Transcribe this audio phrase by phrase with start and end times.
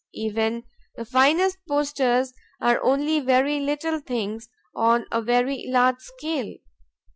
[0.15, 0.63] Even
[0.95, 6.55] the finest posters are only very little things on a very large scale.